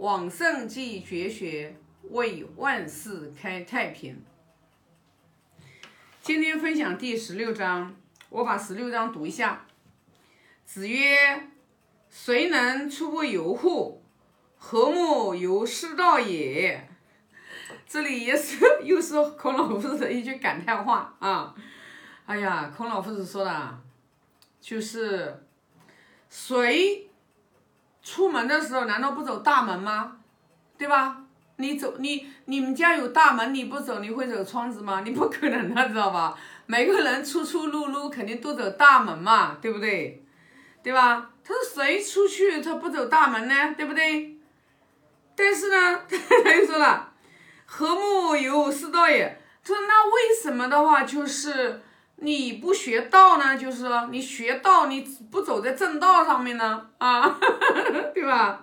[0.00, 1.76] 往圣继绝学，
[2.08, 4.24] 为万世开太平。
[6.22, 7.94] 今天分享第十六章，
[8.30, 9.66] 我把十六章读一下。
[10.64, 11.50] 子曰
[12.08, 14.02] ：“谁能出不由户？
[14.56, 16.88] 何莫由师道也。”
[17.86, 21.54] 这里也是 又是孔老夫子的一句感叹话啊！
[22.24, 23.78] 哎呀，孔老夫子说的，
[24.62, 25.46] 就是
[26.30, 27.09] 谁
[28.10, 30.16] 出门的时候难道不走大门吗？
[30.76, 31.16] 对吧？
[31.58, 35.02] 你走你你们家有大门，你不走你会走窗子吗？
[35.04, 36.36] 你不可能的，知道吧？
[36.66, 40.24] 每个人出出入入肯定都走大门嘛，对不对？
[40.82, 41.30] 对吧？
[41.44, 43.74] 他说谁出去他不走大门呢？
[43.76, 44.36] 对不对？
[45.36, 46.00] 但是呢，
[46.42, 47.12] 他又说了。
[47.64, 49.40] 和睦有师道也。
[49.62, 51.80] 他说：“那为什么的话，就是
[52.20, 53.56] 你不学道呢？
[53.56, 56.86] 就是你学道，你不走在正道上面呢？
[56.98, 57.38] 啊，
[58.14, 58.62] 对吧？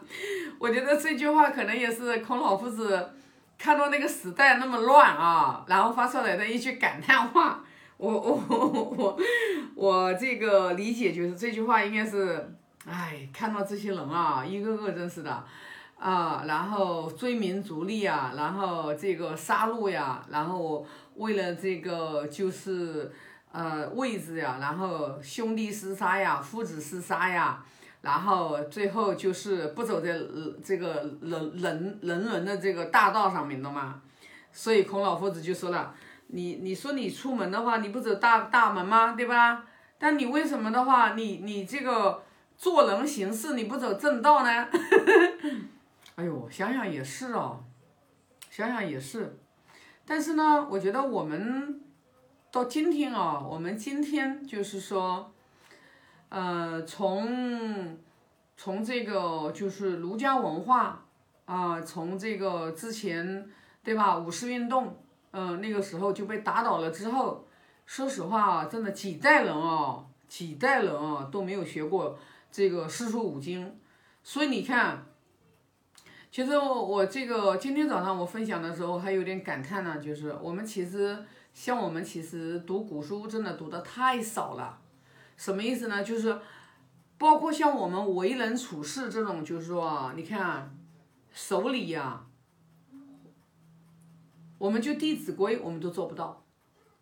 [0.60, 3.10] 我觉得这句话可能也是孔老夫子
[3.58, 7.64] 看到那个时代那么乱啊，然后发出来的一句感叹话。
[7.98, 9.20] 我我我
[9.76, 12.56] 我这个理解就是这句话应该是，
[12.88, 15.44] 哎，看到这些人啊，一个个真是的。”
[16.00, 23.12] 啊，然后追名逐利啊，然后这个杀戮呀，然后为了这个就是
[23.52, 27.64] 呃位置呀，然后兄弟厮杀呀，父子厮杀呀，
[28.02, 30.16] 然后最后就是不走在
[30.64, 34.02] 这个人人人伦的这个大道上面的嘛。
[34.52, 35.94] 所以孔老夫子就说了，
[36.28, 39.14] 你你说你出门的话，你不走大大门吗？
[39.14, 39.64] 对吧？
[40.00, 42.24] 但你为什么的话，你你这个
[42.58, 44.68] 做人行事你不走正道呢？
[46.16, 47.64] 哎呦，想想也是哦，
[48.50, 49.38] 想想也是，
[50.06, 51.80] 但是呢，我觉得我们
[52.50, 55.32] 到今天啊，我们今天就是说，
[56.30, 57.98] 呃，从
[58.56, 61.06] 从这个就是儒家文化
[61.46, 63.48] 啊，从这个之前
[63.84, 64.98] 对吧，五四运动，
[65.32, 67.46] 嗯，那个时候就被打倒了之后，
[67.86, 72.18] 说实话啊，真的几代人啊，几代人啊都没有学过
[72.52, 73.78] 这个四书五经，
[74.24, 75.04] 所以你看。
[76.30, 81.18] 其实我这个今天早上我分享的时候还有点感叹呢，就是我们其实
[81.60, 84.78] 像我们其实读古书真的读的太少了，
[85.36, 86.04] 什么意思呢？
[86.04, 86.38] 就是
[87.18, 90.72] 包括像我们为人处事这种，就是说你看
[91.32, 92.24] 守礼呀，
[94.60, 96.44] 我们就《弟子规》我们都做不到，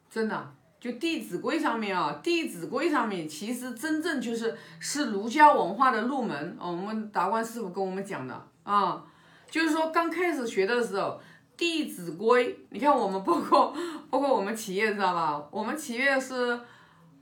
[0.09, 9.05] 真的就《弟子规》上面啊，《弟子规》上面其实真正就是是儒家文化的入门，我们达观师傅跟我们讲的啊。
[9.47, 11.09] 就是说，刚开始学的时候，
[11.57, 13.73] 《弟子规》，你看我们包括
[14.09, 15.47] 包括我们企业知道吧？
[15.51, 16.59] 我们企业是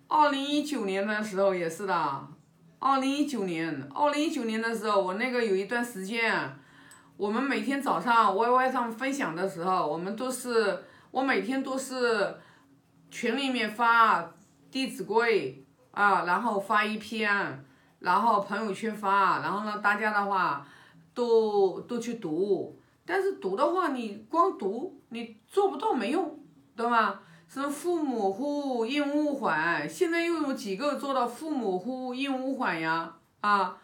[0.08, 2.28] 二零一九年的时候也是的，
[2.80, 6.56] 二零一九年，二零一九年的时候，我那个有一段时间，
[7.18, 12.36] 我们每天早上 YY 上分享的时候，我们都是我每天都是
[13.12, 14.22] 群里面发
[14.72, 15.64] 《弟子规》
[16.00, 17.64] 啊，然后发一篇，
[18.00, 20.66] 然后朋友圈发，然后呢，大家的话。
[21.16, 26.40] 都都去读，但是读的话，你光读你做不到没用，
[26.75, 27.19] 对吧？
[27.47, 33.14] 什么父母呼应勿缓，现在又有几个做到父母呼应勿缓呀？
[33.41, 33.78] 啊，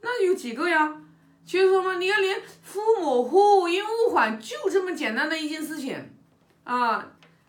[0.00, 0.96] 那有几个呀？
[1.44, 5.96] 就是说嘛，你要连父母呼应勿缓就这么简单的一件事情
[6.64, 7.04] 啊，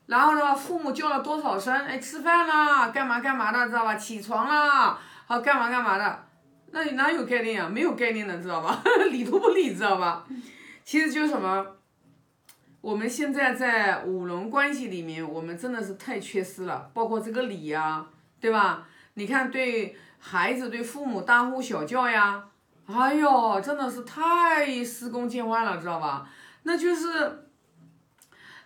[0.07, 1.73] 然后呢，父母叫了多少声？
[1.73, 3.95] 哎，吃饭啦，干嘛干嘛的，知道吧？
[3.95, 6.25] 起床啦，好干嘛干嘛的。
[6.71, 7.69] 那你哪有概念啊？
[7.69, 8.83] 没有概念的，知道吧？
[9.09, 10.25] 理都不理，知道吧？
[10.85, 11.65] 其实就是什么？
[12.81, 18.05] 我们现在在五伦关系里面，我们真的是太缺失了，包括这个礼呀，
[18.41, 18.85] 对吧？
[19.13, 22.43] 你看，对孩子、对父母大呼小叫呀，
[22.87, 26.29] 哎呦，真的是太司空见惯了，知道吧？
[26.63, 27.47] 那就是，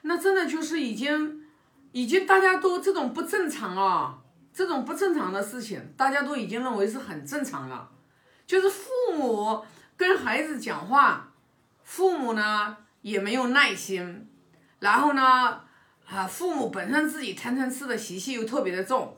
[0.02, 1.44] 那真的就是已经，
[1.92, 4.18] 已经大家都这种不正常啊，
[4.52, 7.92] 这种不正常的事情，大家都已经认为是很正常了。
[8.48, 9.64] 就是父母
[9.96, 11.34] 跟孩子讲话，
[11.88, 14.30] 父母呢也没有耐心，
[14.80, 15.62] 然后呢，
[16.06, 19.16] 啊，父母本身自己贪嗔痴的习气又特别的重，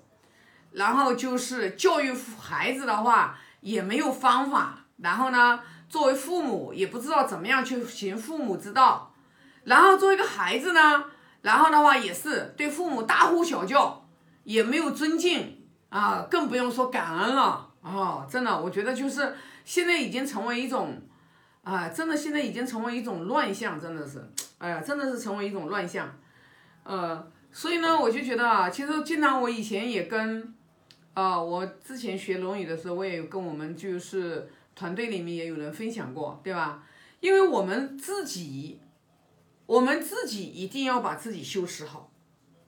[0.71, 9.15] 然后就是教育孩子的话也没有方法，然后呢，作为父母也不知道怎么样去行父母之道，
[9.63, 11.06] 然后作为一个孩子呢，
[11.42, 14.06] 然后的话也是对父母大呼小叫，
[14.44, 15.57] 也没有尊敬。
[15.89, 17.68] 啊，更不用说感恩了。
[17.81, 21.01] 哦，真的，我觉得就是现在已经成为一种，
[21.69, 24.27] 啊，真的现在已经成为一种乱象，真的是，
[24.57, 26.12] 哎呀，真的是成为一种乱象，
[26.83, 30.54] 呃，所以呢，我就觉得啊，其实经常我以前也跟，
[31.13, 36.83] 啊，我之前学《论语》的时候，我也跟我们就是团队里面也有人分享过，对吧？
[37.19, 38.80] 因为我们自己，
[39.65, 42.12] 我们自己一定要把自己修持好，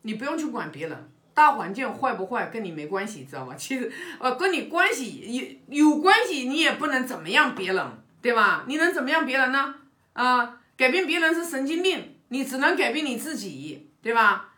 [0.04, 3.56] 你不用去管别人，大环境坏不坏跟你没关系，知道吧？
[3.56, 7.86] 其实呃跟你关系有有关系，你也不能怎么样别人，
[8.21, 8.65] 对吧？
[8.68, 9.73] 你能怎么样别人呢？
[10.13, 14.50] 啊，改变别人是神经病，你只能改变你自己，对吧？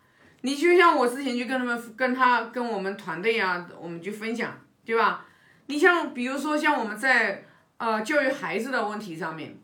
[0.41, 5.25] 你就像我之前就跟他们跟他跟我们团队啊，我们就分享，对吧？
[5.67, 7.45] 你像比如说像我们在
[7.77, 9.57] 呃教育孩子的问题上面，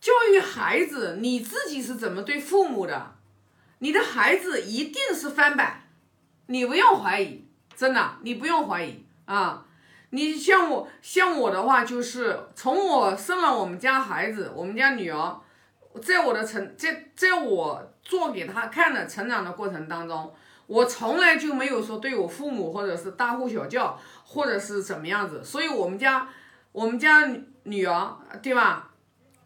[0.00, 3.14] 教育孩子你自己是怎么对父母的，
[3.78, 5.84] 你的孩子一定是翻版，
[6.46, 7.44] 你不用怀疑，
[7.76, 9.65] 真的你不用怀疑啊。
[10.10, 15.40] 你像我像我的话，就是从我生了我们家孩子，我们家女儿。
[16.02, 20.30] 在我的成在在我做给他看的成长的过程当中，
[20.66, 25.42] 我从来就没有说对我父母或者是大呼小叫，或者是怎么样子。
[25.42, 26.28] 所以我们家
[26.72, 27.26] 我们家
[27.62, 28.90] 女儿对吧，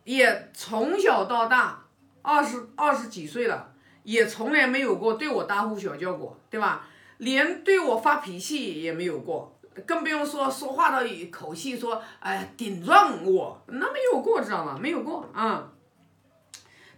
[0.02, 1.84] 也从小到大
[2.22, 3.72] 二十二十几岁了，
[4.02, 6.84] 也从来没有过对我大呼小叫过，对吧？
[7.18, 9.56] 连对我发脾气也没有过，
[9.87, 14.79] 更不用说说话的口气说哎顶撞我，那没有过，知道吗？
[14.81, 15.69] 没有过啊。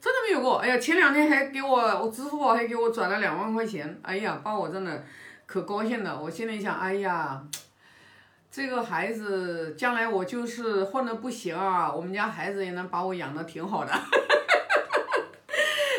[0.01, 5.05] 真的没有过，哎呀，前两天还给我，我支付宝还给我转了两万块钱，哎呀，把我真的
[5.47, 6.21] 可高兴了。
[6.21, 7.41] 我心里想，哎呀，
[8.51, 13.93] 这个孩子将来我就是混的不行啊，我们家孩子也能把我养的挺好的。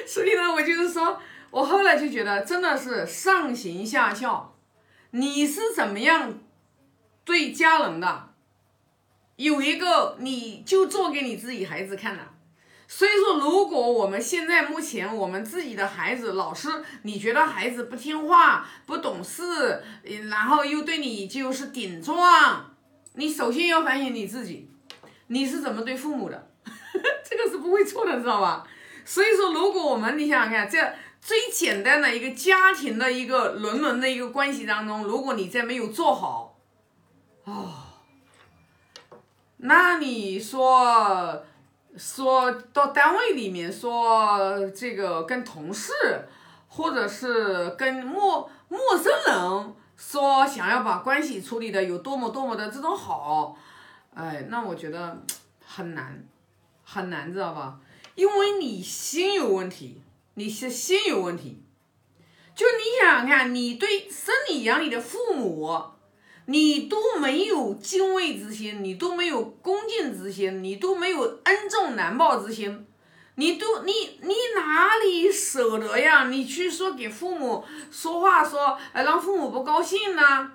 [0.06, 1.18] 所以呢，我就是说，
[1.50, 4.54] 我后来就觉得真的是上行下效，
[5.12, 6.34] 你是怎么样
[7.26, 8.30] 对家人的，
[9.36, 12.24] 有一个你就做给你自己孩子看的。
[12.88, 16.70] 所以说，如果我们现在目前我们自己的孩子，老师
[17.02, 19.82] 你觉得孩子不听话、不懂事，
[20.30, 22.76] 然后又对你就是顶撞，
[23.14, 24.70] 你首先要反省你自己，
[25.28, 26.50] 你是怎么对父母的？
[27.28, 28.68] 这个是不会错的，知道吧？
[29.06, 36.53] 所以说，如果我们你想想看，在最简单的一个家庭的一个伦伦的一个关系当中，如果你再没有做好，
[37.46, 37.74] 哦，
[39.58, 41.44] 那你说？
[41.96, 45.94] 说到单位里面说这个跟同事，
[46.68, 53.56] 或者是跟陌陌生人说想要把关系处理的有多么多么的这种好，
[54.16, 55.22] 哎，那我觉得
[55.64, 56.26] 很难，
[56.84, 57.80] 很难，知道吧？
[58.16, 60.02] 因为你心有问题，
[60.34, 61.62] 你是心有问题，
[62.56, 65.93] 就你想想看，你对生你养你的父母。
[66.46, 72.86] 你都没有敬畏之心，你都没有恭敬之心，你都没有恩重难报之心，
[73.36, 76.28] 你都你你哪里舍得呀？
[76.28, 80.52] 你去说给父母说话说，哎，让父母不高兴呢？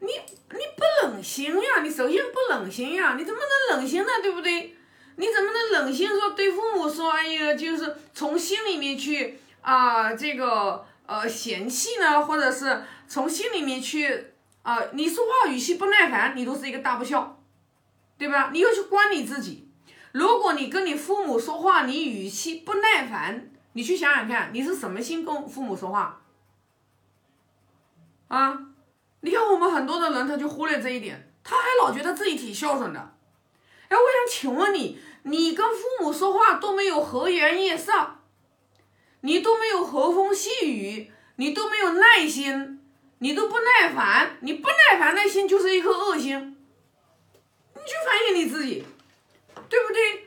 [0.00, 1.80] 你你不忍心呀？
[1.84, 3.14] 你首先不忍心呀？
[3.16, 4.08] 你怎么能忍心呢？
[4.20, 4.74] 对不对？
[5.14, 14.31] 你怎么能忍心说对父母说，哎呀，就是从心里面去啊，这个呃嫌弃呢，或者是从心里面去。
[14.62, 17.42] 啊，你说话语气不耐烦，你都是一个大不孝，
[18.16, 18.50] 对吧？
[18.52, 19.68] 你要去管你自己。
[20.12, 26.20] 如果你跟你父母说话，你语气不耐烦，你去想想看，你是什么心跟父母说话？
[28.28, 28.66] 啊，
[29.22, 33.14] 你看我们很多的人，他就忽略这一点，他还老觉得自己挺孝顺的。
[33.88, 38.18] 哎，我想请问你，你跟父母说话都没有和颜悦色，
[39.22, 42.81] 你都没有和风细雨，你都没有耐心。
[43.22, 46.56] 你都不耐烦，你不耐烦的心就是一颗恶心，
[47.72, 48.84] 你去反省你自己，
[49.68, 50.26] 对不对？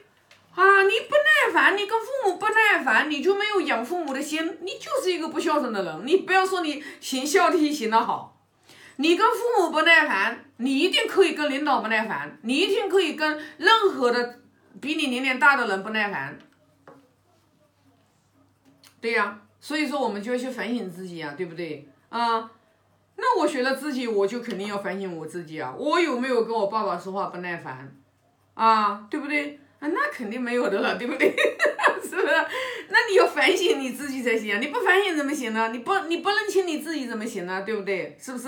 [0.55, 6.07] 啊，你不耐烦，你跟父母不耐烦，你就没有养父母的心，你就是一个不孝顺的人。
[6.07, 8.39] 你不要说你行孝悌行得好，
[8.95, 14.39] 你跟父母不耐烦，你一定可以跟领导不耐烦，你一定可以跟任何的
[14.79, 16.39] 比你年龄大的人不耐烦。
[19.01, 21.89] 对呀，所以说我们就要去反省自己呀，对不对？
[22.07, 22.49] 啊。
[23.17, 25.73] 那我学了自己，我就肯定要反省我自己啊！
[25.77, 27.95] 我有没有跟我爸爸说话不耐烦
[28.53, 29.07] 啊？
[29.09, 29.59] 对不对？
[29.79, 31.29] 啊，那肯定没有的了，对不对？
[32.03, 32.33] 是不是？
[32.89, 35.69] 那你要反省你自己才行啊，你不反省怎么行呢？
[35.71, 37.63] 你不你不认清你自己怎么行呢？
[37.65, 38.17] 对不对？
[38.19, 38.47] 是不是？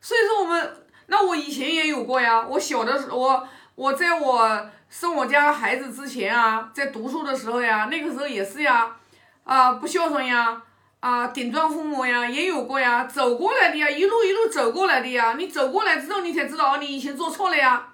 [0.00, 0.76] 所以说我们，
[1.06, 2.46] 那我以前也有过呀。
[2.46, 8.96] 我小的时候，我我在我生我家孩子之前啊，在读书的时候呀，那个时候也是呀，
[9.44, 10.62] 啊，不孝顺呀。
[11.00, 15.34] 啊，顶撞父母呀，也有过呀，走过来的呀，一路一路走过来的呀。
[15.38, 17.88] 你走过来之后，你才知道哦，你以前做错了呀。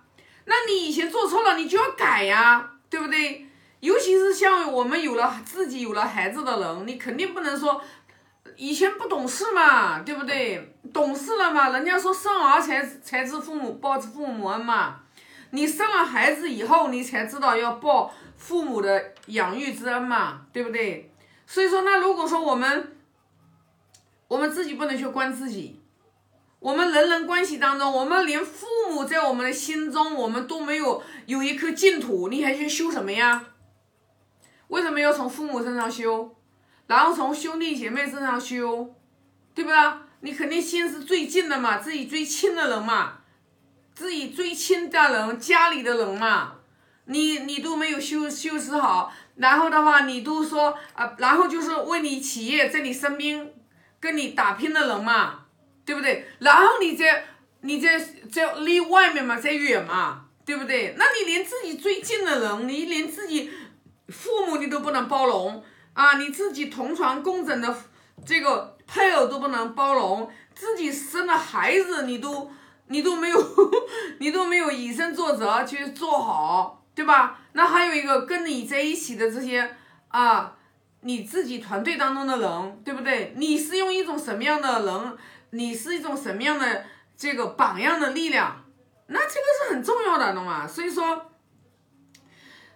[0.47, 3.47] 那你以前做错了，你就要改呀，对不对？
[3.81, 7.79] 尤其是像我们有了自己有了孩子的人，你肯定不能说
[8.57, 10.75] 以前不懂事嘛，对不对？
[10.93, 15.01] 懂事了嘛，人家说生儿才才知父母报父母恩嘛。
[15.51, 21.11] 你生了孩子以后，你才知道要报父母的养育之恩嘛，对不对？
[21.47, 22.94] 所以说，那如果说我们，
[24.35, 25.79] 我们自己不能去关自己，
[26.59, 33.45] 我们人人关系当中，我们连父母在我们的心中，我们都没有有一颗净土，你还去修什么呀？
[34.67, 36.35] 为什么要从父母身上修，
[36.89, 38.93] 然后从兄弟姐妹身上修，
[39.55, 40.03] 对吧？
[40.19, 43.19] 你肯定心是最近的嘛，自己最亲的人嘛，
[43.95, 46.55] 自己最亲的人，家里的人嘛，
[47.05, 53.54] 你你都没有修修持好，然后的话，你都说啊，然后就是为你企业在你身边
[54.05, 55.47] 跟你打拼的人嘛，
[55.87, 56.29] 对不对？
[56.41, 57.25] 然后你在
[57.63, 57.99] 你在
[58.31, 60.95] 在离外面嘛，在远嘛，对不对？
[60.99, 63.51] 那你连自己最近的人，你连自己。
[64.11, 66.19] 父母你都不能包容啊！
[66.19, 67.75] 你自己同床共枕的
[68.27, 72.53] 这个配偶都不能包容，自己生的孩子你都
[72.89, 73.43] 你都没有，
[74.21, 77.41] 你都没有以身作则去做好，对吧？
[77.53, 79.75] 那还有一个跟你在一起的这些
[80.09, 80.55] 啊，
[81.05, 83.33] 你自己团队当中的人，对不对？
[83.37, 85.19] 你是用一种什么样的人？
[85.51, 86.85] 你是一种什么样的
[87.17, 88.65] 这个榜样的力量？
[89.07, 90.67] 那这个是很重要的，懂吗？
[90.67, 91.31] 所以说。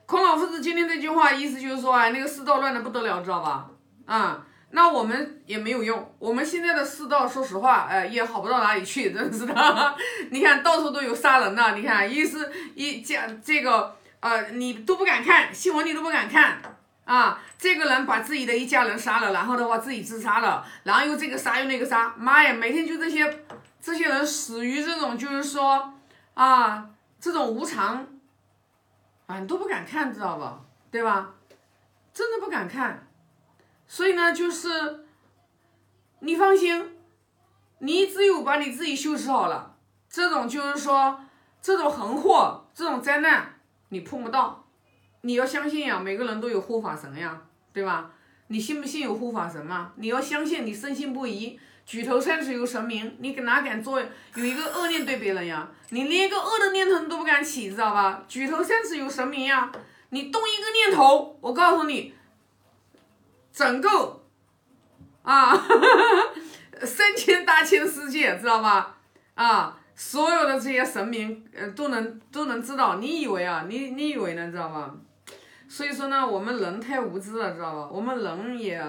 [0.06, 3.68] 孔老夫子今天这句话意思就是说啊，那个世道乱的不得了，知道吧？
[4.06, 6.14] 啊，那我们也没有用。
[6.18, 9.54] 我们现在的世道，说实话，哎，也好不到哪里去，真是的。
[10.32, 16.62] 你看到处都有杀人的，你看意思一讲这个，呃，你都不敢看新闻，你都不敢看
[17.08, 17.40] 啊。
[17.58, 23.44] 这个人把自己的一家人杀了，然后的话自己自杀了，然后又这个杀又那个杀，妈呀，每天就这些
[23.80, 25.94] 这些人死于这种就是说
[26.34, 28.06] 啊，这种无常。
[29.26, 30.60] 啊，你都不敢看，知道吧？
[30.90, 31.34] 对吧？
[32.14, 33.06] 真的不敢看，
[33.86, 35.04] 所以呢，就是
[36.20, 36.96] 你放心，
[37.80, 39.76] 你只有把你自己修持好了，
[40.08, 41.20] 这种就是说，
[41.60, 43.60] 这种横祸、这种灾难
[43.90, 44.64] 你碰不到。
[45.28, 47.38] 你要相信呀，每个人都有护法神呀，
[47.70, 48.10] 对吧？
[48.46, 49.92] 你信不信有护法神嘛？
[49.96, 51.60] 你要相信，你深信不疑。
[51.84, 55.68] 举头三尺有神明，你哪敢做有一个恶念对别人呀？
[55.90, 58.24] 你连一个恶的念头都不敢起，知道吧？
[58.26, 59.70] 举头三尺有神明呀，
[60.08, 62.14] 你动一个念头，我告诉你，
[63.52, 64.22] 整个
[65.22, 65.62] 啊，
[66.84, 68.96] 三千大千世界，知道吧？
[69.34, 72.96] 啊，所有的这些神明，呃，都能都能知道。
[72.96, 73.66] 你以为啊？
[73.68, 74.50] 你你以为呢？
[74.50, 74.94] 知道吧？
[75.68, 77.88] 所以说呢，我们人太无知了，知道吧？
[77.92, 78.82] 我们人也。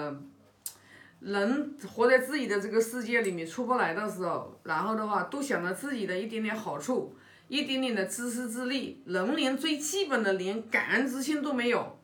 [1.20, 7.14] 人活在自己的这个世界里面出不来的时候，然后的话都想着自己的一点点好处，
[7.46, 11.98] 一点点的自私自利，人连最基本的连感恩之心都没有。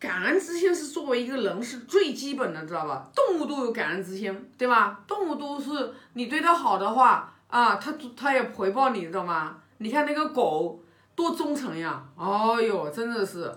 [0.00, 3.10] 感恩之心是作为一个人是最基本的，知道吧？
[3.14, 5.04] 动物都有感恩之心，对吧？
[5.06, 9.58] 动物都是你对它好的话啊，它它也回报你，知道吗？
[9.76, 10.82] 你看那个狗
[11.14, 12.02] 多忠诚呀！
[12.16, 13.52] 哎呦，真的是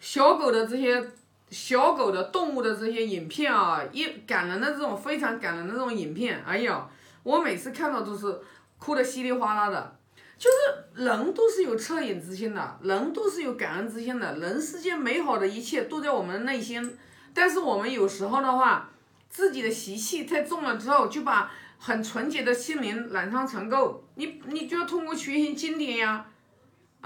[0.00, 1.10] 小狗的这些。
[1.48, 6.88] 小狗的动物的这些影片啊，一感人的这种非常感人的这种影片，哎呀，
[7.22, 8.40] 我每次看到都是
[8.78, 9.96] 哭的稀里哗啦的。
[10.36, 16.98] 就是人都是有恻隐之心的，人都是有感恩之心的，人世间美好的一切都在我们的内心。
[17.32, 18.90] 但是我们有时候的话，
[19.30, 23.94] 自己的习气太重了之后，就把很纯洁的心灵染上尘垢。
[24.16, 26.26] 你你就要通过学习经典呀，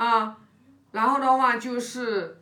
[0.04, 0.37] 啊，
[0.92, 2.37] 然后的话就是。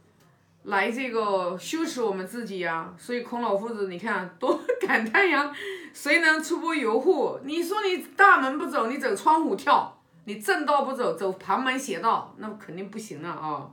[0.65, 5.51] 来这个修持我们自己呀，所以孔老夫子你看多 感叹呀，
[5.95, 7.39] 谁能出不游户？
[7.45, 13.71] 你说你大门不走，你走窗户跳，你正道不走，走旁门邪道，那肯定不行了啊。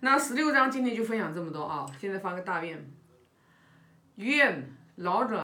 [0.00, 2.84] 那十六章今天就分享这么多啊，现在发个大愿，
[4.16, 5.32] 愿老者。